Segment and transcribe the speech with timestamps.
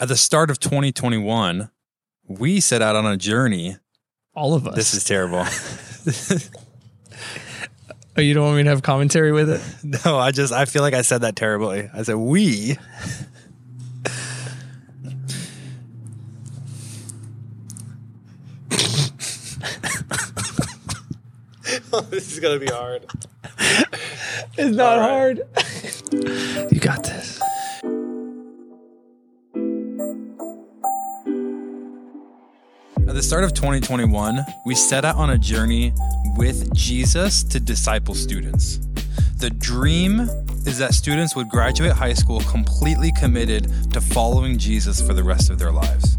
[0.00, 1.70] At the start of 2021,
[2.26, 3.76] we set out on a journey.
[4.34, 4.74] All of us.
[4.74, 5.38] This is terrible.
[8.16, 9.62] oh, you don't want me to have commentary with it?
[10.04, 11.88] no, I just I feel like I said that terribly.
[11.94, 12.76] I said we.
[21.92, 23.06] oh, this is gonna be hard.
[24.56, 25.42] It's not hard.
[26.72, 27.40] you got this.
[33.14, 35.92] At the start of 2021, we set out on a journey
[36.36, 38.80] with Jesus to disciple students.
[39.38, 40.18] The dream
[40.66, 45.48] is that students would graduate high school completely committed to following Jesus for the rest
[45.48, 46.18] of their lives.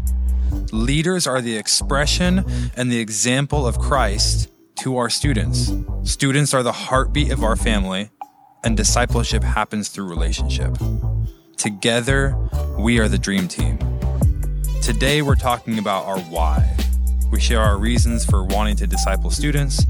[0.72, 2.42] Leaders are the expression
[2.78, 5.74] and the example of Christ to our students.
[6.04, 8.08] Students are the heartbeat of our family,
[8.64, 10.74] and discipleship happens through relationship.
[11.58, 12.34] Together,
[12.78, 13.95] we are the dream team.
[14.86, 16.76] Today, we're talking about our why.
[17.32, 19.84] We share our reasons for wanting to disciple students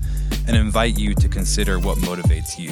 [0.46, 2.70] and invite you to consider what motivates you.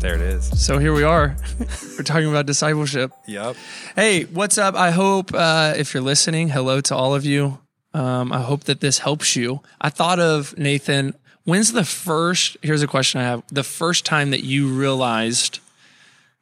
[0.00, 0.60] There it is.
[0.60, 1.36] So here we are.
[1.96, 3.12] We're talking about discipleship.
[3.28, 3.54] Yep.
[3.94, 4.74] Hey, what's up?
[4.74, 7.60] I hope uh, if you're listening, hello to all of you.
[7.92, 9.60] Um, I hope that this helps you.
[9.80, 11.14] I thought of Nathan.
[11.44, 12.56] When's the first?
[12.60, 15.60] Here's a question I have: the first time that you realized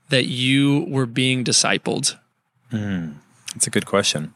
[0.09, 2.17] that you were being discipled.
[2.73, 3.13] Hmm.
[3.55, 4.35] That's a good question.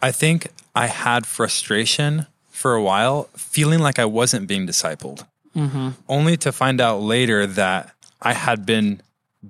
[0.00, 5.90] I think I had frustration for a while, feeling like I wasn't being discipled, mm-hmm.
[6.08, 7.92] only to find out later that
[8.22, 9.02] I had been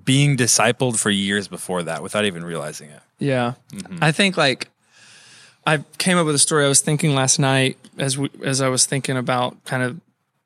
[0.03, 3.01] being discipled for years before that without even realizing it.
[3.19, 4.03] Yeah, mm-hmm.
[4.03, 4.69] I think like
[5.65, 6.65] I came up with a story.
[6.65, 10.01] I was thinking last night as we, as I was thinking about kind of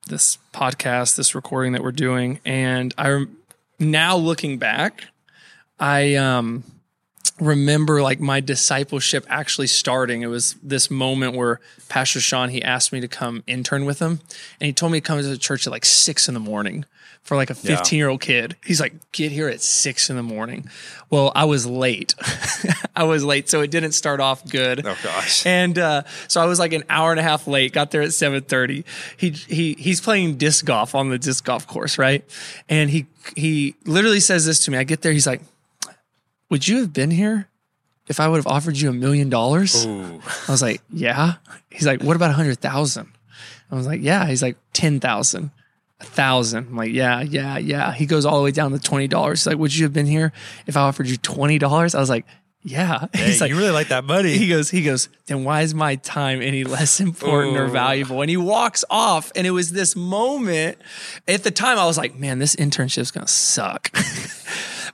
[0.07, 3.37] this podcast, this recording that we're doing, and I rem-
[3.79, 5.05] now looking back,
[5.81, 6.63] I um
[7.39, 10.21] remember like my discipleship actually starting.
[10.21, 11.59] It was this moment where
[11.89, 14.21] Pastor Sean he asked me to come intern with him,
[14.59, 16.85] and he told me to come to the church at like six in the morning
[17.23, 17.77] for like a Yeah.
[17.77, 18.55] 15 year old kid.
[18.65, 20.67] He's like, get here at six in the morning.
[21.09, 22.15] Well, I was late.
[22.95, 24.85] I was late, so it didn't start off good.
[24.85, 25.45] Oh gosh.
[25.45, 27.73] And uh, so I was like an hour and a half late.
[27.73, 28.85] Got there at seven thirty.
[29.17, 32.23] He he he's playing disc golf on the disc golf course, right?
[32.69, 34.77] And he he literally says this to me.
[34.77, 35.11] I get there.
[35.11, 35.41] He's like,
[36.51, 37.47] "Would you have been here
[38.07, 41.35] if I would have offered you a million dollars?" I was like, "Yeah."
[41.71, 43.07] He's like, "What about a hundred thousand?
[43.71, 45.49] I was like, "Yeah." He's like, 10,000.
[45.99, 46.67] A thousand.
[46.69, 47.93] I'm like, yeah, yeah, yeah.
[47.93, 49.41] He goes all the way down to twenty dollars.
[49.41, 50.31] He's like, would you have been here
[50.65, 51.93] if I offered you twenty dollars?
[51.93, 52.25] I was like,
[52.63, 53.05] yeah.
[53.13, 54.35] Hey, He's like, you really like that money.
[54.35, 58.21] he goes, he goes, then why is my time any less important or valuable?
[58.21, 59.31] And he walks off.
[59.35, 60.79] And it was this moment
[61.27, 63.91] at the time I was like, man, this internship's gonna suck.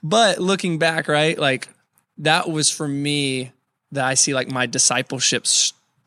[0.04, 1.70] but looking back, right, like
[2.20, 3.52] that was for me
[3.92, 5.46] that I see like my discipleship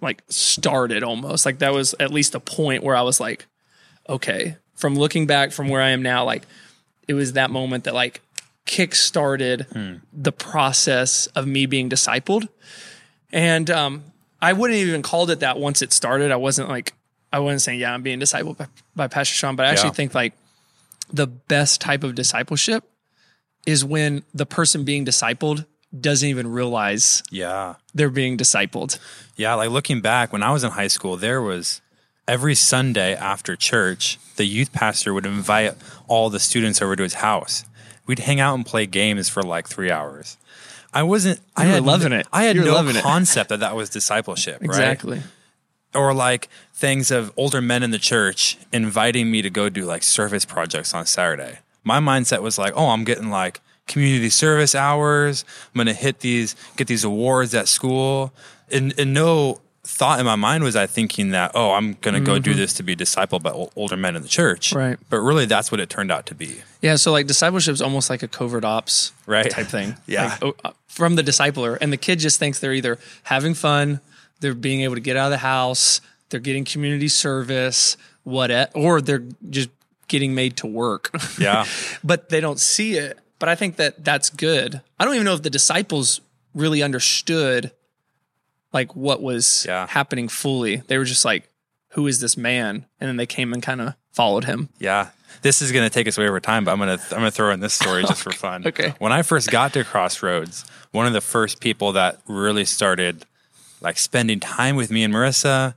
[0.00, 1.46] like started almost.
[1.46, 3.46] Like that was at least a point where I was like,
[4.08, 6.42] okay, from looking back from where I am now, like
[7.08, 8.20] it was that moment that like
[8.66, 9.66] kick started
[10.12, 12.48] the process of me being discipled.
[13.32, 14.04] And um,
[14.40, 16.30] I wouldn't have even called it that once it started.
[16.30, 16.94] I wasn't like,
[17.32, 20.14] I wasn't saying, yeah, I'm being discipled by, by Pastor Sean, but I actually think
[20.14, 20.34] like
[21.12, 22.84] the best type of discipleship
[23.66, 25.66] is when the person being discipled
[25.98, 27.74] doesn't even realize yeah.
[27.94, 28.98] they're being discipled.
[29.36, 31.80] Yeah, like looking back when I was in high school, there was
[32.28, 35.74] every Sunday after church, the youth pastor would invite
[36.06, 37.64] all the students over to his house.
[38.06, 40.36] We'd hang out and play games for like three hours.
[40.92, 41.40] I wasn't.
[41.56, 42.26] I were had loving it.
[42.32, 44.60] I had You were no concept that that was discipleship.
[44.60, 44.64] right?
[44.64, 45.22] Exactly.
[45.94, 50.02] Or like things of older men in the church inviting me to go do like
[50.02, 51.58] service projects on Saturday.
[51.84, 55.44] My mindset was like, oh, I'm getting like community service hours.
[55.74, 58.32] I'm gonna hit these, get these awards at school.
[58.70, 62.38] And, and no thought in my mind was I thinking that, oh, I'm gonna go
[62.38, 64.70] do this to be discipled by ol- older men in the church.
[64.70, 64.78] Mm-hmm.
[64.78, 64.98] Right.
[65.08, 66.60] But really, that's what it turned out to be.
[66.82, 66.96] Yeah.
[66.96, 69.50] So like discipleship is almost like a covert ops Right.
[69.50, 69.96] type thing.
[70.06, 70.26] Yeah.
[70.40, 71.78] Like, oh, uh, from the discipler.
[71.80, 74.00] And the kid just thinks they're either having fun,
[74.40, 79.00] they're being able to get out of the house, they're getting community service, what, or
[79.00, 79.70] they're just
[80.10, 81.10] getting made to work.
[81.38, 81.64] Yeah.
[82.04, 83.18] but they don't see it.
[83.38, 84.82] But I think that that's good.
[84.98, 86.20] I don't even know if the disciples
[86.54, 87.72] really understood
[88.72, 89.86] like what was Yeah.
[89.86, 90.76] happening fully.
[90.86, 91.48] They were just like,
[91.92, 92.84] who is this man?
[93.00, 94.68] And then they came and kind of followed him.
[94.78, 95.08] Yeah.
[95.42, 97.24] This is going to take us way over time, but I'm going to I'm going
[97.24, 98.66] to throw in this story just for fun.
[98.66, 98.94] Okay.
[98.98, 103.24] When I first got to Crossroads, one of the first people that really started
[103.80, 105.74] like spending time with me and Marissa,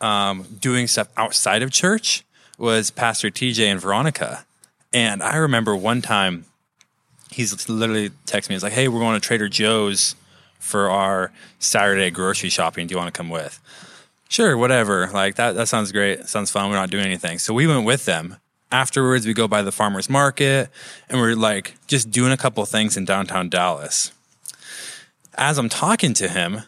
[0.00, 2.24] um, doing stuff outside of church
[2.60, 4.44] was Pastor TJ and Veronica.
[4.92, 6.44] And I remember one time
[7.30, 8.54] he's literally texted me.
[8.54, 10.14] He's like, "Hey, we're going to Trader Joe's
[10.58, 12.86] for our Saturday grocery shopping.
[12.86, 13.58] Do you want to come with?"
[14.28, 15.08] Sure, whatever.
[15.12, 15.52] Like that.
[15.52, 16.26] That sounds great.
[16.28, 16.68] Sounds fun.
[16.68, 18.36] We're not doing anything, so we went with them.
[18.70, 20.70] Afterwards, we go by the farmers market,
[21.08, 24.12] and we're like just doing a couple things in downtown Dallas.
[25.34, 26.62] As I'm talking to him,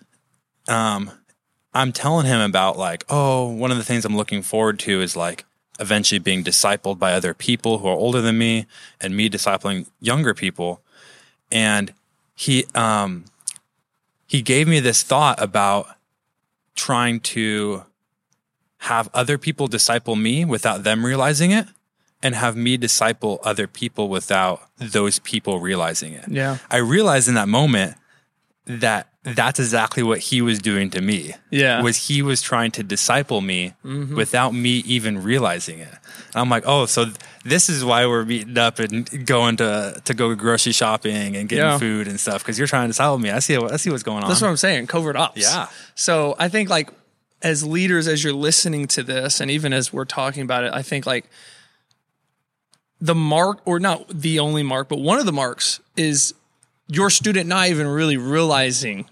[0.68, 1.10] um,
[1.74, 5.16] I'm telling him about like, oh, one of the things I'm looking forward to is
[5.16, 5.44] like
[5.80, 8.66] eventually being discipled by other people who are older than me
[9.00, 10.80] and me discipling younger people.
[11.50, 11.92] And
[12.34, 13.24] he um
[14.26, 15.86] he gave me this thought about
[16.74, 17.84] trying to
[18.78, 21.66] have other people disciple me without them realizing it
[22.22, 26.24] and have me disciple other people without those people realizing it.
[26.28, 26.58] Yeah.
[26.70, 27.96] I realized in that moment
[28.64, 31.34] that that's exactly what he was doing to me.
[31.50, 31.80] Yeah.
[31.82, 34.16] Was he was trying to disciple me mm-hmm.
[34.16, 35.88] without me even realizing it.
[35.88, 40.00] And I'm like, oh, so th- this is why we're meeting up and going to
[40.04, 41.78] to go grocery shopping and getting Yeah.
[41.78, 43.30] food and stuff because you're trying to disciple me.
[43.30, 44.28] I see I see what's going on.
[44.28, 44.88] That's what I'm saying.
[44.88, 45.40] Covert ops.
[45.40, 45.68] Yeah.
[45.94, 46.90] So I think like
[47.42, 50.82] as leaders, as you're listening to this, and even as we're talking about it, I
[50.82, 51.28] think like
[53.00, 56.34] the mark, or not the only mark, but one of the marks is
[56.86, 59.08] your student not even really realizing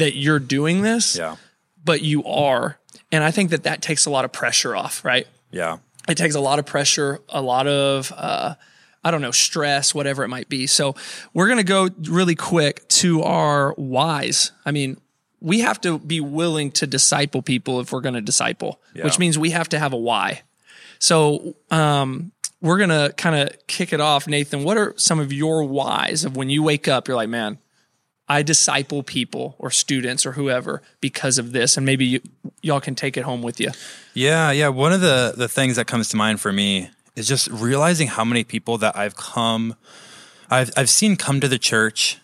[0.00, 1.36] that you're doing this, yeah.
[1.84, 2.78] but you are.
[3.12, 5.26] And I think that that takes a lot of pressure off, right?
[5.50, 5.78] Yeah.
[6.08, 8.54] it takes a lot of pressure, a lot of uh,
[9.02, 10.66] I don't know stress, whatever it might be.
[10.66, 10.94] So
[11.34, 14.52] we're gonna go really quick to our whys.
[14.64, 14.98] I mean,
[15.40, 19.50] we have to be willing to disciple people if we're gonna disciple, which means we
[19.50, 20.42] have to have a why.
[20.98, 24.64] So um, we're gonna kind of kick it off, Nathan.
[24.64, 27.08] What are some of your whys of when you wake up?
[27.08, 27.58] You're like, man,
[28.30, 32.20] I disciple people or students or whoever because of this, and maybe you,
[32.62, 33.70] y'all can take it home with you.
[34.14, 34.68] Yeah, yeah.
[34.68, 38.24] One of the the things that comes to mind for me is just realizing how
[38.24, 39.74] many people that I've come
[40.48, 42.18] I've I've seen come to the church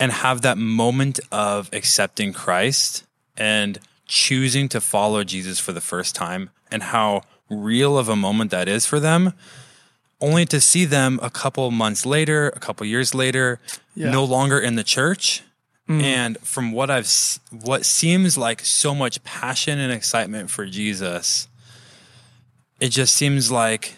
[0.00, 3.04] and have that moment of accepting Christ
[3.36, 8.50] and choosing to follow Jesus for the first time and how real of a moment
[8.50, 9.34] that is for them
[10.20, 13.60] only to see them a couple months later, a couple years later,
[13.94, 14.10] Yeah.
[14.10, 15.42] no longer in the church.
[15.88, 16.00] Mm-hmm.
[16.00, 17.12] And from what I've,
[17.50, 21.46] what seems like so much passion and excitement for Jesus,
[22.80, 23.96] it just seems like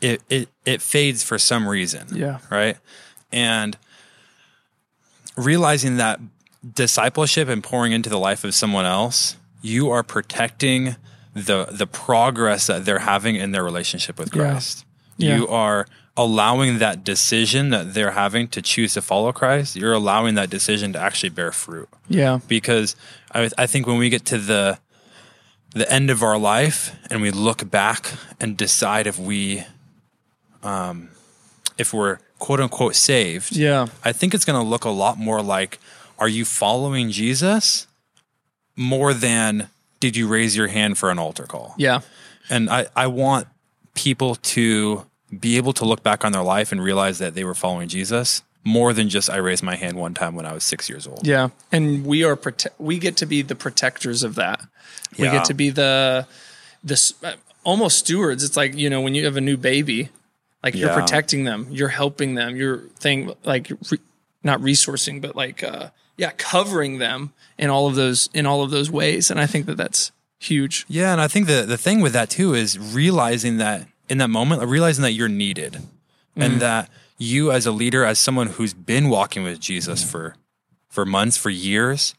[0.00, 2.08] it it it fades for some reason.
[2.12, 2.38] Yeah.
[2.50, 2.76] Right.
[3.30, 3.76] And
[5.36, 6.20] realizing that
[6.74, 10.96] discipleship and pouring into the life of someone else, you are protecting
[11.34, 14.84] the the progress that they're having in their relationship with Christ.
[14.84, 14.91] Yeah.
[15.16, 15.86] You are
[16.16, 19.76] allowing that decision that they're having to choose to follow Christ.
[19.76, 22.96] You're allowing that decision to actually bear fruit Yeah, because
[23.32, 24.78] I, I think when we get to the
[25.74, 29.64] the end of our life and we look back and decide if we
[30.62, 31.08] um
[31.78, 35.42] if we're quote unquote saved yeah, i think it's going to look a lot more
[35.42, 35.78] like
[36.18, 37.86] are you following jesus
[38.76, 39.68] more than
[40.00, 42.00] did you raise your hand for an altar call yeah.
[42.50, 43.46] and i i want
[43.94, 45.04] people to
[45.38, 48.42] be able to look back on their life and realize that they were following jesus
[48.64, 51.26] more than just i raised my hand one time when i was six years old
[51.26, 54.60] Yeah, and we are prote- we get to be the protectors of that.
[55.18, 55.32] We Yeah.
[55.32, 56.26] get to be the
[56.84, 57.32] this uh,
[57.64, 58.42] almost stewards.
[58.44, 60.08] It's like you know when you have a new baby,
[60.62, 63.98] like you're protecting them, you're helping them, you're thing like re-
[64.42, 68.70] not resourcing, but like uh, yeah, covering them in all of those in all of
[68.70, 69.30] those ways.
[69.30, 70.12] And I think that that's
[70.42, 70.84] huge.
[70.88, 74.28] Yeah, and I think the the thing with that too is realizing that in that
[74.28, 75.76] moment, realizing that you're needed,
[76.36, 76.58] and mm-hmm.
[76.58, 80.10] that you as a leader, as someone who's been walking with Jesus mm-hmm.
[80.10, 80.36] for
[80.88, 82.14] for months, for years,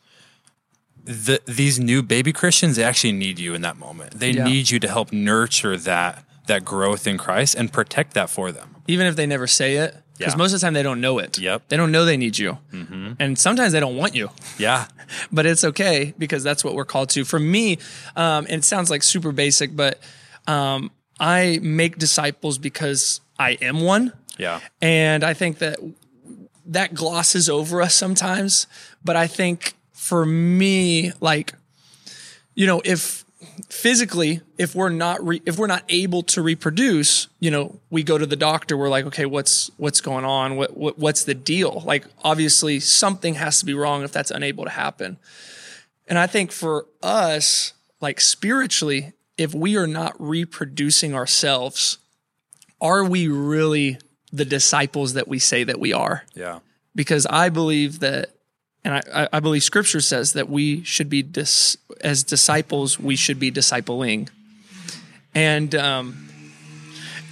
[1.03, 4.19] the, these new baby Christians they actually need you in that moment.
[4.19, 4.45] They Yeah.
[4.45, 8.69] need you to help nurture that that growth in Christ and protect that for them.
[8.87, 9.95] even if they never say it.
[10.17, 10.37] Because Yeah.
[10.37, 11.39] most of the time they don't know it.
[11.39, 11.63] Yep.
[11.69, 12.57] They don't know they need you.
[13.19, 14.29] And sometimes they don't want you.
[14.59, 14.87] Yeah,
[15.31, 17.25] but it's okay because that's what we're called to.
[17.25, 17.77] For me,
[18.15, 19.99] um, and it sounds like super basic, but
[20.47, 24.13] um, I make disciples because I am one.
[24.37, 25.79] yeah, And I think that
[26.65, 28.67] that glosses over us sometimes.
[29.03, 31.53] But I think for me, like,
[32.55, 33.22] you know, if
[33.69, 38.17] physically, if we're not re- if we're not able to reproduce, you know, we go
[38.17, 38.77] to the doctor.
[38.77, 40.55] We're like, okay, what's what's going on?
[40.55, 41.81] What, what what's the deal?
[41.85, 45.17] Like, obviously, something has to be wrong if that's unable to happen.
[46.07, 51.97] And I think for us, like spiritually, if we are not reproducing ourselves,
[52.81, 53.97] are we really
[54.31, 56.23] the disciples that we say that we are?
[56.35, 56.59] yeah,
[56.95, 58.31] Because I believe that,
[58.83, 63.39] and I, I- believe scripture says that we should be, dis, as disciples, we should
[63.39, 64.29] be discipling.
[65.35, 66.27] And, um,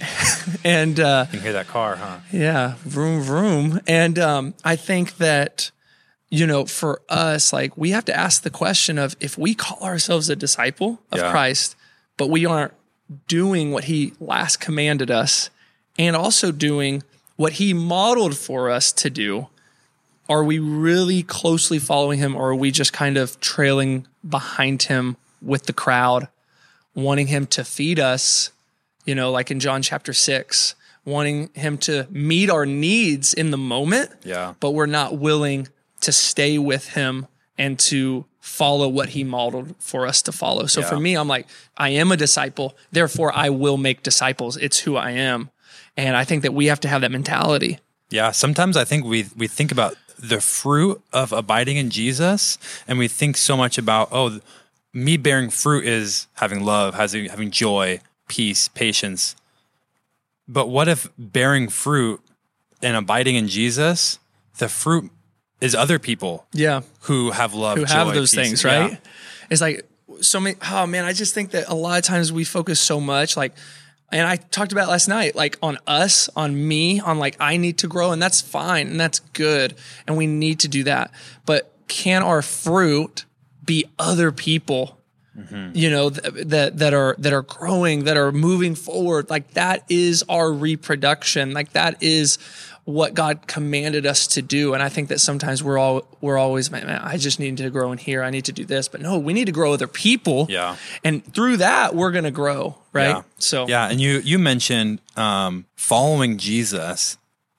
[0.64, 2.18] and uh, You can hear that car, huh?
[2.32, 3.80] yeah, vroom vroom.
[3.86, 5.70] And um, I think that
[6.28, 9.78] you know, for us, like we have to ask the question of if we call
[9.82, 11.30] ourselves a disciple of Yeah.
[11.30, 11.76] Christ,
[12.16, 12.72] but we aren't
[13.28, 15.50] doing what He last commanded us,
[15.98, 17.02] and also doing
[17.36, 19.48] what He modeled for us to do.
[20.28, 25.16] Are we really closely following him, or are we just kind of trailing behind him
[25.40, 26.28] with the crowd,
[26.94, 28.50] wanting him to feed us,
[29.04, 30.74] you know, like in John chapter six,
[31.04, 34.54] wanting him to meet our needs in the moment, Yeah.
[34.60, 35.68] but we're not willing
[36.02, 37.26] to stay with him
[37.58, 40.66] and to follow what he modeled for us to follow.
[40.66, 44.56] So for me, I'm like, I am a disciple, therefore I will make disciples.
[44.56, 45.50] It's who I am.
[45.96, 47.78] And I think that we have to have that mentality.
[48.10, 52.98] Yeah, sometimes I think we we think about the fruit of abiding in Jesus, and
[52.98, 54.40] we think so much about oh,
[54.94, 59.34] me bearing fruit is having love, having having joy, peace, patience.
[60.48, 62.20] But what if bearing fruit
[62.82, 64.18] and abiding in Jesus,
[64.58, 65.10] the fruit
[65.60, 66.82] is other people Yeah.
[67.02, 68.48] who have love, who have those peace.
[68.48, 68.78] things, Yeah.
[68.80, 69.00] right?
[69.50, 69.86] It's like
[70.20, 70.56] so many.
[70.70, 73.54] Oh man, I just think that a lot of times we focus so much, like,
[74.12, 77.78] and I talked about last night, like on us, on me, on like I need
[77.78, 79.74] to grow, and that's fine and that's good,
[80.06, 81.10] and we need to do that.
[81.46, 83.24] But can our fruit
[83.64, 84.98] be other people?
[85.34, 89.30] You know th- that that are that are growing, that are moving forward.
[89.30, 91.52] Like that is our reproduction.
[91.52, 92.38] Like that is
[92.84, 94.74] what God commanded us to do.
[94.74, 97.70] And I think that sometimes we're all we're always, man, man, I just need to
[97.70, 98.22] grow in here.
[98.22, 98.88] I need to do this.
[98.88, 100.46] But no, we need to grow other people.
[100.50, 100.76] Yeah.
[101.04, 103.16] And through that, we're gonna grow, right?
[103.16, 103.22] Yeah.
[103.38, 107.16] So Yeah, and you you mentioned um, following Jesus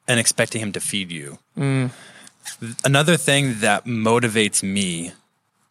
[0.08, 1.40] and expecting him to feed you.
[2.84, 5.14] Another thing that motivates me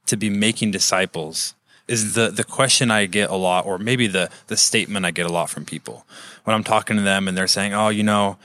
[0.07, 1.55] to be making disciples
[1.93, 5.27] is the the question I get a lot, or maybe the the statement I get
[5.27, 6.07] a lot from people
[6.45, 8.39] when I'm talking to them and they're saying, "Oh, you know."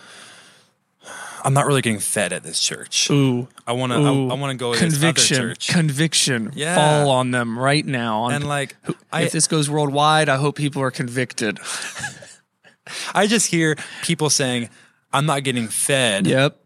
[1.44, 3.10] I'm not really getting fed at this church.
[3.10, 3.48] Ooh.
[3.66, 4.00] I want to.
[4.00, 6.76] I, I want to go to this other conviction, conviction, Yeah.
[6.76, 8.24] fall on them right now.
[8.24, 8.76] On- and like,
[9.14, 11.60] I, if this goes worldwide, I hope people are convicted.
[13.14, 14.70] I just hear people saying,
[15.14, 16.60] "I'm not getting fed." yep.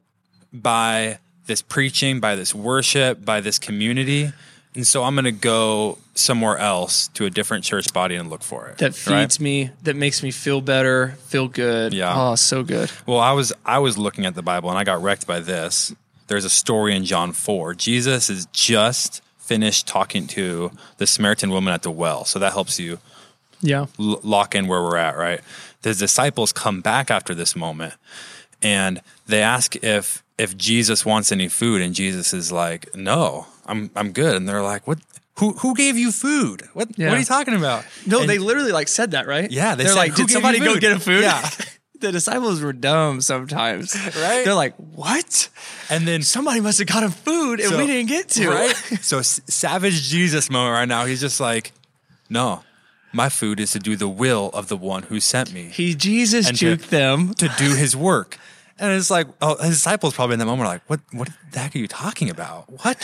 [0.52, 4.32] by this preaching, by this worship, by this community.
[4.74, 8.42] And so I'm going to go somewhere else to a different church body and look
[8.42, 8.78] for it.
[8.78, 9.40] That feeds right?
[9.42, 11.94] me, that makes me feel better, feel good.
[11.94, 12.14] Yeah.
[12.16, 12.90] Oh, so good.
[13.06, 15.94] Well, I was I was looking at the Bible and I got wrecked by this.
[16.28, 17.74] There's a story in John 4.
[17.74, 22.24] Jesus is just finished talking to the Samaritan woman at the well.
[22.24, 23.00] So that helps you
[23.62, 23.88] Yeah.
[24.00, 25.42] l- lock in where we're at, right?
[25.82, 27.96] The disciples come back after this moment
[28.62, 33.90] and they ask if if Jesus wants any food and Jesus is like, "No, I'm
[33.96, 35.00] I'm good." And they're like, "What
[35.40, 36.64] who who gave you food?
[36.74, 37.08] What Yeah.
[37.10, 39.50] what are you talking about?" No, And- they literally like said that, right?
[39.52, 41.22] Yeah, they They're said, like, did somebody go get a food?
[41.24, 41.50] Yeah.
[42.00, 43.96] the disciples were dumb sometimes.
[44.16, 44.44] Right?
[44.44, 45.50] They're like, what?
[45.90, 48.50] and then Somebody must have got him food and so- we didn't get to.
[48.50, 48.76] Right?
[49.02, 51.06] so s- savage Jesus moment right now.
[51.06, 51.72] He's just like,
[52.30, 52.64] "No.
[53.14, 56.50] My food is to do the will of the one who sent me." He Jesus
[56.50, 57.34] juked them.
[57.36, 58.38] to do his work.
[58.80, 61.60] And it's like, oh, his disciples probably in that moment are like, what, what the
[61.60, 62.66] heck are you talking about?
[62.84, 62.98] What?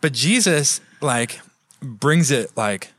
[0.00, 1.40] But Jesus, like,
[1.82, 2.90] brings it like,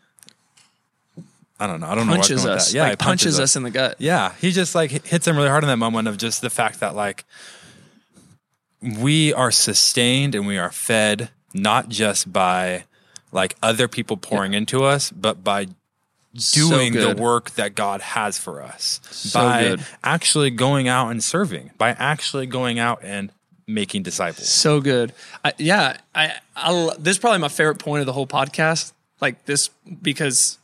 [1.59, 1.87] I don't know.
[1.87, 2.13] I don't know.
[2.15, 2.71] Punches where I was going with us.
[2.71, 2.75] that.
[2.77, 3.95] Yeah, like he punches us in the gut.
[3.99, 6.79] Yeah, he just like hits them really hard in that moment of just the fact
[6.79, 7.23] that like
[8.81, 12.85] we are sustained and we are fed not just by
[13.31, 15.67] like other people pouring into us, but by
[16.33, 19.85] doing the work that God has for us So by good.
[20.03, 23.31] actually going out and serving, by actually going out and
[23.67, 24.49] making disciples.
[24.49, 25.13] So good.
[25.43, 28.93] I, yeah, I, I this is probably my favorite point of the whole podcast.
[29.19, 29.69] Like this
[30.01, 30.57] because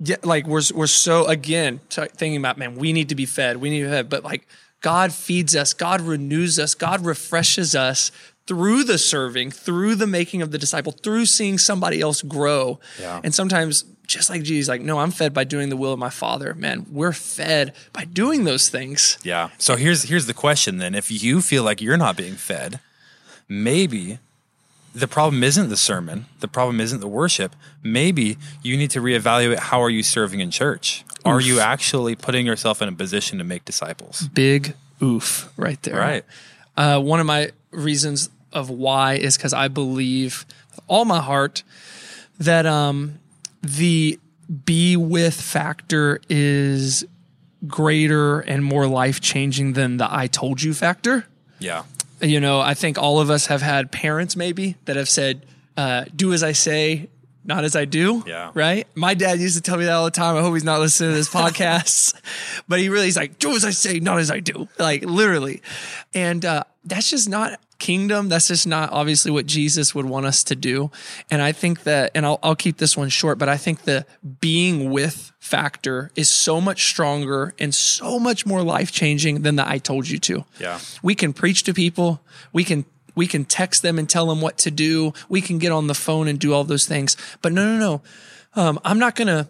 [0.00, 3.58] yeah, like we're we're so again t- thinking about man, we need to be fed.
[3.58, 4.46] We need to be fed, but like
[4.80, 8.12] God feeds us, God renews us, God refreshes us
[8.48, 12.80] through the serving, through the making of the disciple, through seeing somebody else grow.
[12.98, 13.20] Yeah.
[13.22, 16.08] And sometimes just like Jesus, like, no, I'm fed by doing the will of my
[16.08, 16.54] father.
[16.54, 19.18] Man, we're fed by doing those things.
[19.22, 19.50] Yeah.
[19.58, 20.94] So here's here's the question then.
[20.94, 22.80] If you feel like you're not being fed,
[23.48, 24.18] maybe
[24.94, 27.54] the problem isn't the sermon, the problem isn't the worship.
[27.82, 31.04] Maybe you need to reevaluate how are you serving in church?
[31.26, 34.28] Are you actually putting yourself in a position to make disciples?
[34.28, 35.96] Big oof right there.
[35.96, 36.24] Right.
[36.74, 41.62] Uh, one of my reasons of why is because I believe with all my heart
[42.38, 43.18] that um,
[43.62, 44.18] the
[44.64, 47.04] be with factor is
[47.66, 51.26] greater and more life changing than the I told you factor.
[51.58, 51.84] Yeah.
[52.20, 55.46] You know, I think all of us have had parents maybe that have said,
[55.76, 57.08] uh, do as I say,
[57.44, 58.22] not as I do.
[58.26, 58.50] Yeah.
[58.54, 58.86] Right.
[58.94, 60.36] My dad used to tell me that all the time.
[60.36, 62.14] I hope he's not listening to this podcast,
[62.68, 64.68] but he really, is like, do as I say, not as I do.
[64.78, 65.62] Like literally.
[66.14, 68.28] And uh, that's just not kingdom.
[68.28, 70.90] That's just not obviously what Jesus would want us to do.
[71.30, 74.04] And I think that, and I'll, I'll keep this one short, but I think the
[74.40, 79.68] being with factor is so much stronger and so much more life changing than the
[79.68, 80.44] I told you to.
[80.60, 80.80] Yeah.
[81.02, 82.20] We can preach to people.
[82.52, 85.12] We can we can text them and tell them what to do.
[85.28, 87.16] We can get on the phone and do all those things.
[87.42, 88.02] But no, no, no.
[88.54, 89.48] Um, I'm not gonna.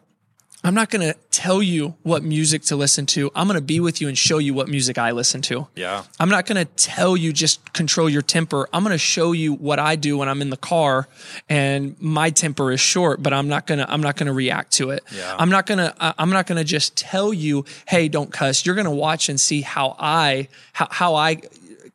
[0.64, 3.30] I'm not gonna tell you what music to listen to.
[3.34, 5.68] I'm gonna be with you and show you what music I listen to.
[5.76, 6.04] Yeah.
[6.18, 8.68] I'm not going to tell you just control your temper.
[8.72, 11.08] I'm going to show you what I do when I'm in the car
[11.48, 14.72] and my temper is short, but I'm not going to I'm not going to react
[14.74, 15.04] to it.
[15.14, 15.36] Yeah.
[15.38, 18.74] I'm not going to I'm not going to just tell you, "Hey, don't cuss." You're
[18.74, 21.42] going to watch and see how I how how I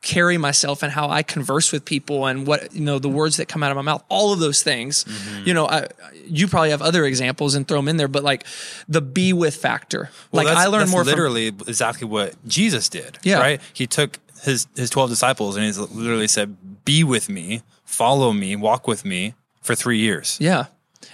[0.04, 3.48] carry myself and how I converse with people and what you know the words that
[3.48, 5.48] come out of my mouth all of those things Mm-hmm.
[5.48, 5.88] you know I,
[6.28, 8.46] you probably have other examples and throw them in there but like
[8.88, 13.18] the be with factor Well, like I learned more from literally exactly what Jesus did.
[13.24, 13.40] Yeah.
[13.40, 13.62] Right.
[13.74, 18.56] He took his his twelve disciples and he literally said, "Be with me, follow me,
[18.58, 20.66] walk with me for three years." Yeah.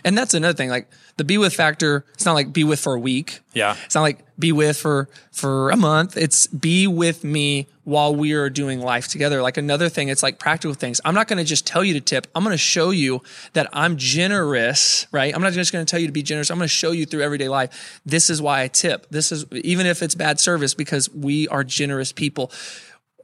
[0.04, 0.70] And that's another thing.
[0.70, 3.42] Like the be with factor, it's not like be with for a week.
[3.54, 3.76] Yeah.
[3.86, 6.18] It's not like be with for for a month.
[6.18, 9.42] It's be with me while we are doing life together.
[9.42, 11.02] Like another thing, it's like practical things.
[11.04, 12.28] I'm not going to just tell you to tip.
[12.36, 15.34] I'm going to show you that I'm generous, right?
[15.34, 16.52] I'm not just going to tell you to be generous.
[16.52, 18.00] I'm going to show you through everyday life.
[18.06, 19.08] This is why I tip.
[19.10, 22.52] This is even if it's bad service because we are generous people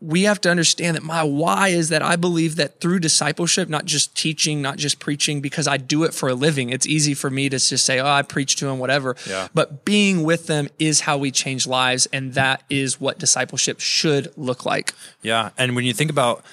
[0.02, 3.86] we have to understand that my why is that I believe that through discipleship, not
[3.86, 6.70] just teaching, not just preaching, because I do it for a living.
[6.70, 9.16] It's easy for me to just say, oh, I preach to them, whatever.
[9.28, 9.48] Yeah.
[9.54, 12.08] But being with them is how we change lives.
[12.12, 14.94] And that is what discipleship should look like.
[15.22, 15.52] Yeah.
[15.58, 16.44] And when you think about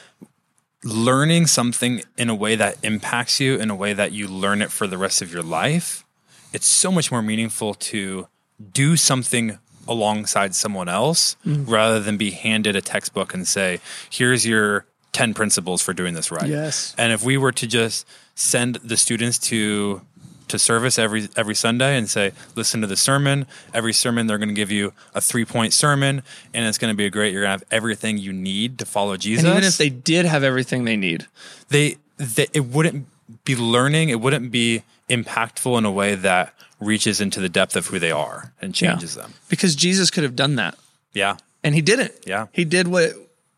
[0.84, 4.70] learning something in a way that impacts you, in a way that you learn it
[4.70, 6.04] for the rest of your life,
[6.52, 8.28] it's so much more meaningful to
[8.72, 9.58] do something
[9.88, 11.68] alongside someone else mm.
[11.68, 16.30] rather than be handed a textbook and say, here's your 10 principles for doing this
[16.30, 16.48] right.
[16.48, 16.94] Yes.
[16.96, 20.02] And if we were to just send the students to
[20.48, 23.46] to service every every Sunday and say, listen to the sermon.
[23.72, 26.96] Every sermon they're going to give you a three point sermon, and it's going to
[26.96, 27.32] be great.
[27.32, 29.44] You're going to have everything you need to follow Jesus.
[29.44, 31.26] And even if they did have everything they need,
[31.68, 33.06] they, they it wouldn't
[33.44, 34.10] be learning.
[34.10, 38.10] It wouldn't be impactful in a way that reaches into the depth of who they
[38.10, 39.34] are and changes them.
[39.48, 40.76] because Jesus could have done that
[41.12, 42.12] Yeah, and he didn't.
[42.26, 42.46] Yeah.
[42.52, 43.12] He did what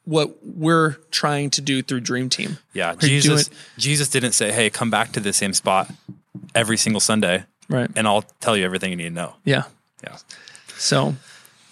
[0.07, 2.59] what we're trying to do through Dream Team.
[2.75, 2.93] yeah.
[2.93, 5.91] We're Jesus doing- Jesus didn't say, "Hey, come back to the same spot
[6.55, 7.91] every single Sunday, right.
[7.97, 9.65] and I'll tell you everything you need to know." yeah.
[10.03, 10.17] Yeah.
[10.77, 11.15] So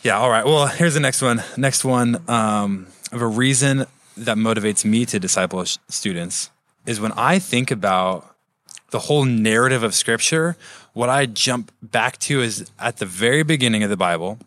[0.02, 0.18] Yeah.
[0.18, 0.44] All right.
[0.46, 1.42] Well, here's the next one.
[1.56, 3.86] Next one um, of a reason
[4.16, 6.50] that motivates me to disciple students
[6.86, 8.34] is when I think about
[8.90, 10.56] the whole narrative of Scripture.
[10.92, 14.38] What I jump back to is at the very beginning of the Bible,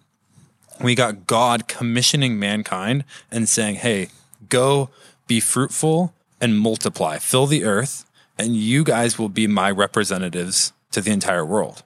[0.80, 4.10] we got God commissioning mankind and saying, "Hey,
[4.50, 4.90] go
[5.28, 8.06] be fruitful and multiply, fill the earth,
[8.38, 11.84] and you guys will be my representatives to the entire world."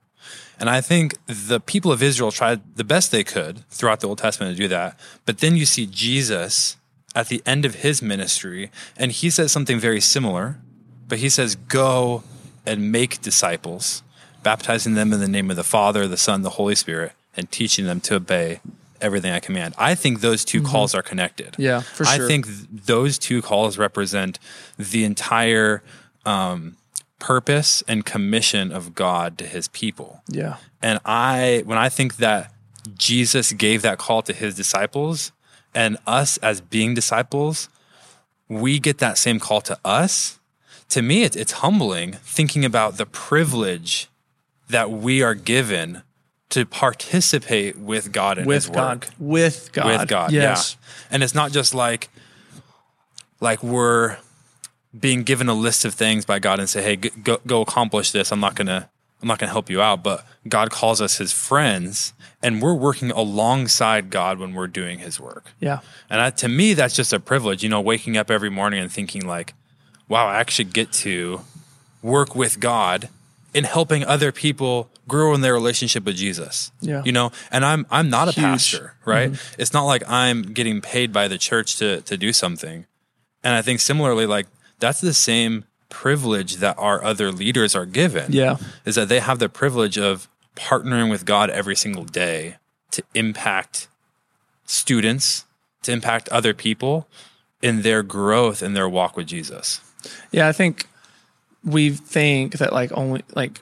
[0.59, 4.17] And I think the people of Israel tried the best they could throughout the Old
[4.17, 4.99] Testament to do that.
[5.25, 6.75] But then you see Jesus
[7.15, 10.59] at the end of his ministry, and he says something very similar,
[11.07, 12.23] but he says, Go
[12.65, 14.03] and make disciples,
[14.43, 17.85] baptizing them in the name of the Father, the Son, the Holy Spirit, and teaching
[17.85, 18.61] them to obey
[19.01, 19.73] everything I command.
[19.77, 21.55] I think those 2 calls are connected.
[21.57, 22.25] Yeah, for sure.
[22.25, 24.39] I think th- those two calls represent
[24.77, 25.81] the entire
[26.25, 26.75] um,
[27.17, 30.21] purpose and commission of God to his people.
[30.27, 30.57] yeah.
[30.81, 32.53] And I, when I think that
[32.95, 35.33] Jesus gave that call to his disciples
[35.75, 37.67] and us as being disciples,
[38.47, 40.39] we get that same call to us.
[40.89, 44.07] To me, it's, it's humbling thinking about the privilege
[44.69, 46.03] that we are given
[46.49, 49.05] to participate with God in With his God.
[49.05, 49.85] work With God.
[49.85, 50.31] with God.
[50.31, 50.75] Yes.
[50.79, 51.07] Yeah.
[51.11, 52.09] And it's not just like
[53.39, 54.17] like we're
[54.97, 58.31] being given a list of things by God and say, "Hey, go go accomplish this."
[58.31, 58.89] I'm not going to
[59.21, 63.11] I'm not to help you out, but God calls us his friends and we're working
[63.11, 65.51] alongside God when we're doing his work.
[65.59, 65.79] Yeah.
[66.09, 68.91] And that, to me that's just a privilege, you know, waking up every morning and
[68.91, 69.53] thinking like,
[70.07, 71.41] "Wow, I actually get to
[72.01, 73.09] work with God
[73.53, 77.01] in helping other people grow in their relationship with Jesus." Yeah.
[77.05, 78.43] You know, and I'm I'm not a Huge.
[78.43, 79.31] pastor, right?
[79.31, 79.61] Mm-hmm.
[79.61, 82.85] It's not like I'm getting paid by the church to to do something.
[83.43, 84.47] And I think similarly, like
[84.79, 88.31] that's the same privilege that our other leaders are given.
[88.31, 88.57] Yeah.
[88.85, 92.57] Is that they have the privilege of partnering with God every single day
[92.91, 93.87] to impact
[94.65, 95.45] students,
[95.83, 97.07] to impact other people
[97.61, 99.81] in their growth in their walk with Jesus.
[100.31, 100.87] Yeah, I think
[101.63, 103.61] we think that like only like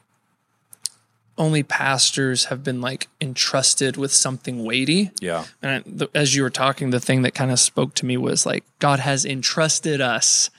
[1.37, 5.11] only pastors have been like entrusted with something weighty.
[5.21, 5.45] Yeah.
[5.61, 8.17] And I, the, as you were talking, the thing that kind of spoke to me
[8.17, 10.49] was like God has entrusted us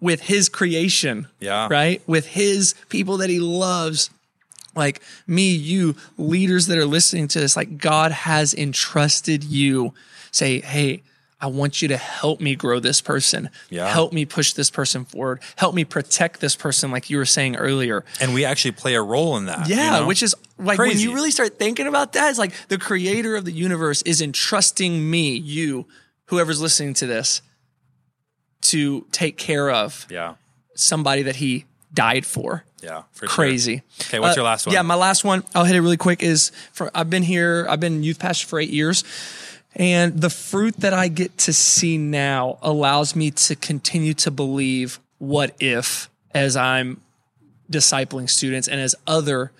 [0.00, 1.68] with His creation, Yeah.
[1.70, 2.02] right?
[2.06, 4.10] With His people that He loves.
[4.74, 9.92] Like me, you leaders that are listening to this, like God has entrusted you.
[10.30, 11.02] Say, hey,
[11.42, 13.50] I want you to help me grow this person.
[13.68, 13.88] Yeah.
[13.92, 15.40] Help me push this person forward.
[15.56, 18.04] Help me protect this person, like you were saying earlier.
[18.20, 19.68] And we actually play a role in that.
[19.68, 20.06] you Yeah, know?
[20.06, 23.44] which is like when you really start thinking about that, it's like the creator of
[23.44, 25.86] the universe is entrusting me, you,
[26.26, 27.42] whoever's listening to this,
[28.62, 30.34] to take care of Yeah.
[30.76, 32.64] somebody that he died for.
[32.82, 33.02] Yeah.
[33.12, 33.34] For sure.
[33.34, 33.82] Crazy.
[34.02, 34.74] Okay, what's Uh, your last one?
[34.74, 35.42] Yeah, my last one.
[35.54, 36.22] I'll hit it really quick.
[36.22, 37.66] Is for I've been here.
[37.68, 39.04] I've been youth pastor for eight years,
[39.74, 45.00] and the fruit that I get to see now allows me to continue to believe
[45.18, 47.00] what if as I'm
[47.70, 49.50] discipling students and as other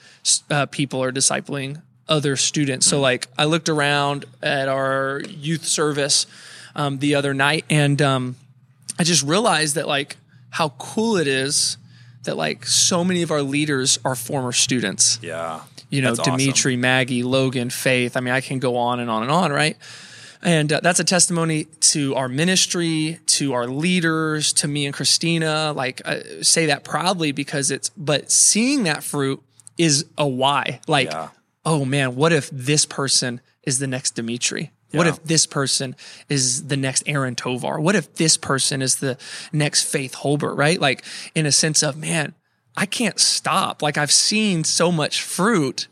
[0.51, 2.87] uh, people are discipling other students.
[2.87, 6.27] So like I looked around at our youth service
[6.75, 8.37] um, the other night and um,
[8.98, 10.16] I just realized that like
[10.51, 11.79] how cool it is
[12.25, 15.61] that like so many of our leaders are former students Yeah.
[15.92, 16.38] You know, That's awesome.
[16.38, 18.16] Dimitri, Maggie, Logan, Faith.
[18.16, 19.76] I mean, I can go on and on and on, right?
[20.42, 25.72] And uh, that's a testimony to our ministry, to our leaders, to me and Christina.
[25.72, 29.40] Like, I say that proudly because it's, but seeing that fruit
[29.78, 30.81] is a why.
[30.88, 31.28] Like, Yeah.
[31.64, 34.72] oh man, what if this person is the next Dimitri?
[34.92, 35.12] What Yeah.
[35.12, 35.94] if this person
[36.28, 37.78] is the next Aaron Tovar?
[37.81, 39.16] What if this person is the
[39.52, 40.81] next Faith Holbert, right?
[40.81, 42.35] Like, in a sense of, man,
[42.76, 43.82] I can't stop.
[43.82, 45.88] Like, I've seen so much fruit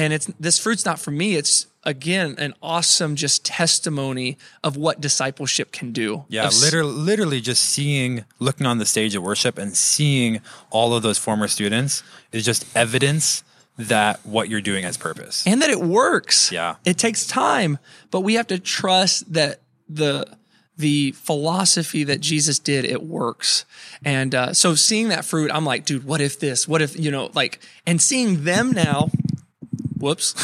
[0.00, 5.00] and it's this fruit's not for me it's again an awesome just testimony of what
[5.00, 9.58] discipleship can do Yeah, Of literally, literally just seeing, looking on the stage of worship
[9.58, 13.42] and seeing all of those former students is just evidence
[13.76, 15.44] that what you're doing has purpose.
[15.46, 16.76] and that it works Yeah.
[16.84, 17.78] it takes time
[18.12, 20.26] but we have to trust that the
[20.78, 23.64] the philosophy that jesus did it works.
[24.04, 26.66] And uh, so seeing that fruit i'm like dude what if this?
[26.68, 29.10] What if you know like and seeing them now
[29.98, 30.34] whoops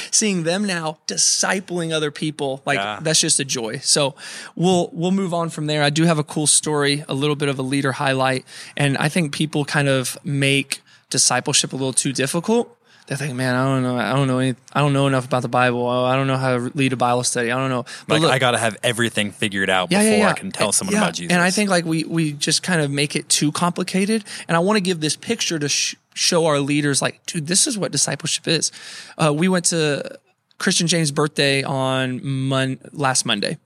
[0.10, 2.98] seeing them now discipling other people like Yeah.
[3.02, 3.78] that's just a joy.
[3.78, 4.14] So
[4.56, 5.82] we'll we'll move on from there.
[5.82, 8.44] I do have a cool story a little bit of a leader highlight
[8.76, 12.74] and i think people kind of make discipleship a little too difficult
[13.06, 15.42] they think man i don't know i don't know any, i don't know enough about
[15.42, 18.14] the bible i don't know how to lead a bible study i don't know but
[18.14, 20.30] like look, I got to have everything figured out yeah, before yeah, yeah.
[20.30, 21.32] I can tell someone about Jesus.
[21.32, 24.24] And I think like we we just kind of make it too complicated.
[24.48, 27.66] And I want to give this picture to sh- show our leaders, like, dude, this
[27.66, 28.72] is what discipleship is.
[29.16, 30.18] Uh, we went to
[30.58, 33.58] Christian James' birthday on Mon- last Monday,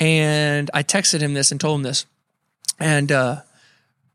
[0.00, 2.06] and I texted him this and told him this,
[2.78, 3.42] and uh,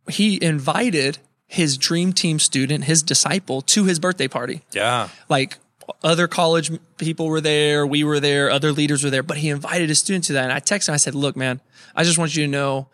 [0.09, 1.19] he invited
[1.51, 5.57] his dream team student, his disciple, to his birthday party yeah, like
[6.03, 9.89] other college people were there, we were there, other leaders were there, but he invited
[9.89, 10.45] a student to that.
[10.45, 11.59] And I texted him, I said, look, man,
[11.95, 12.87] I just want you to know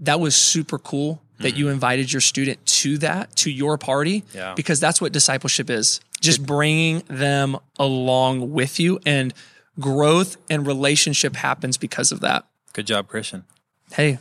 [0.00, 1.72] that was super cool that you hmm.
[1.72, 4.54] invited your student to that, to your party, Yeah.
[4.54, 6.00] because that's what discipleship is.
[6.20, 9.32] Just bringing them along with you and
[9.78, 12.44] growth and relationship happens because of that.
[12.72, 13.44] good job, Christian.
[13.92, 14.18] Hey,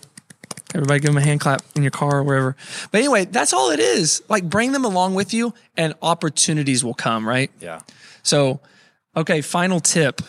[0.75, 2.55] everybody give them a hand clap in your car or wherever.
[2.91, 4.21] But anyway, that's all it is.
[4.29, 7.49] Like bring them along with you and opportunities will come, right?
[7.59, 7.81] Yeah,
[8.23, 8.59] So,
[9.15, 10.21] okay, final tip.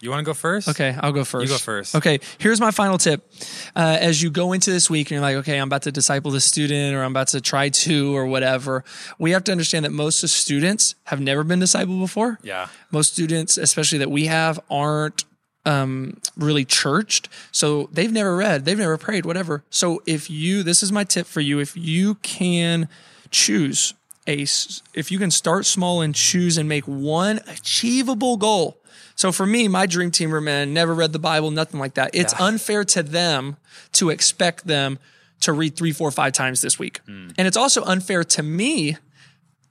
[0.00, 0.68] you want to go first?
[0.68, 1.42] Okay, I'll go first.
[1.42, 1.94] You go first.
[1.94, 3.28] Okay, here's my final tip.
[3.74, 6.30] Uh, as you go into this week and you're like, okay, I'm about to disciple
[6.30, 8.84] this student or I'm about to try to or whatever,
[9.18, 12.38] we have to understand that most of students have never been discipled before.
[12.42, 15.24] Yeah, Most students, especially that we have, aren't
[15.66, 17.28] um, really churched.
[17.50, 19.64] So they've never read, they've never prayed, whatever.
[19.68, 22.88] So if you, this is my tip for you, if you can
[23.30, 23.92] choose
[24.26, 24.46] a,
[24.94, 28.78] if you can start small and choose and make one achievable goal.
[29.14, 32.10] So for me, my dream team were men, never read the Bible, nothing like that.
[32.14, 33.56] It's unfair to them
[33.92, 34.98] to expect them
[35.40, 37.00] to read three, four, five times this week.
[37.38, 38.98] And it's also unfair to me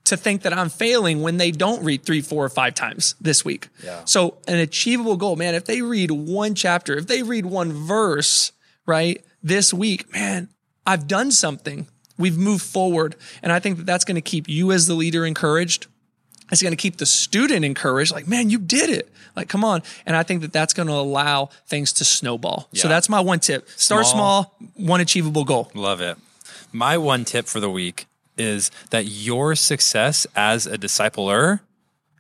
[0.06, 3.44] to think that I'm failing when they don't read three, four, or five times this
[3.44, 3.70] week.
[3.84, 4.04] Yeah.
[4.06, 8.52] So an achievable goal, man, if they read one chapter, if they read one verse,
[8.86, 10.50] right, this week, man,
[10.86, 11.88] I've done something.
[12.18, 13.16] We've moved forward.
[13.44, 15.88] And I think that that's going to keep you as the leader encouraged.
[16.52, 18.12] It's going to keep the student encouraged.
[18.12, 19.12] Like, man, you did it.
[19.36, 19.82] Like, come on.
[20.06, 22.70] And I think that that's going to allow things to snowball.
[22.74, 23.68] So that's my one tip.
[23.72, 24.44] Start Small.
[24.44, 25.72] small, one achievable goal.
[25.74, 26.18] love it.
[26.72, 28.06] My one tip for the week
[28.38, 31.62] is that your success as a discipler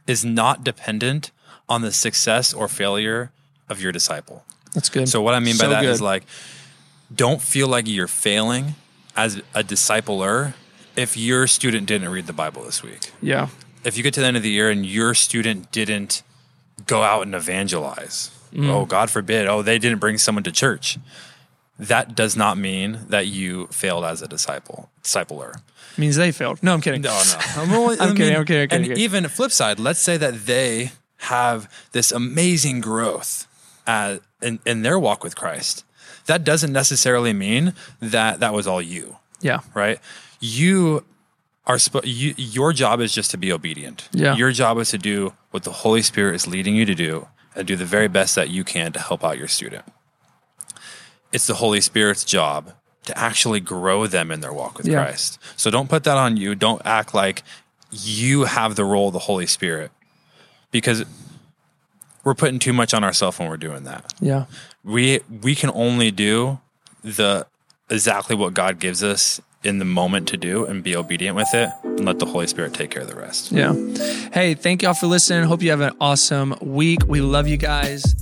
[0.07, 1.31] is not dependent
[1.67, 3.31] on the success or failure
[3.69, 4.43] of your disciple.
[4.73, 5.09] That's good.
[5.09, 6.05] So what I mean by So that is good.
[6.05, 6.23] like,
[7.13, 8.75] don't feel like you're failing
[9.15, 10.53] as a discipler
[10.95, 13.11] if your student didn't read the Bible this week.
[13.21, 13.47] Yeah.
[13.83, 16.23] If you get to the end of the year and your student didn't
[16.87, 18.69] go out and evangelize, mm.
[18.69, 20.97] oh, God forbid, oh, they didn't bring someone to church.
[21.77, 25.59] That does not mean that you failed as a disciple, discipler.
[25.97, 26.61] Means they failed.
[26.63, 27.01] No, I'm kidding.
[27.01, 27.39] No, no.
[27.61, 29.01] I'm, only- I'm kidding, mean, I'm kidding, I'm kidding, And okay.
[29.01, 33.47] even flip side, let's say that they have this amazing growth
[33.87, 35.83] uh, in, in their walk with Christ.
[36.27, 39.59] That doesn't necessarily mean that that was all you, Yeah.
[39.73, 39.99] right?
[40.39, 41.03] You
[41.67, 44.07] are you, your job is just to be obedient.
[44.11, 44.35] Yeah.
[44.35, 47.65] Your job is to do what the Holy Spirit is leading you to do and
[47.67, 49.83] do the very best that you can to help out your student.
[51.35, 52.71] It's the Holy Spirit's job
[53.05, 55.03] to actually grow them in their walk with Yeah.
[55.03, 55.37] Christ.
[55.57, 56.55] So don't put that on you.
[56.55, 57.43] Don't act like
[57.91, 59.91] you have the role of the Holy Spirit
[60.71, 61.03] because
[62.23, 64.13] we're putting too much on ourselves when we're doing that.
[64.19, 64.45] Yeah.
[64.83, 66.59] We we can only do
[67.03, 67.45] the
[67.89, 71.69] exactly what God gives us in the moment to do and be obedient with it
[71.83, 73.51] and let the Holy Spirit take care of the rest.
[73.51, 73.73] Yeah.
[74.33, 75.43] Hey, thank y'all for listening.
[75.43, 76.99] Hope you have an awesome week.
[77.07, 78.15] We love you guys.